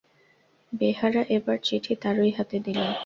[0.73, 2.79] বেহারা এবার চিঠি তারই হাতে দিল।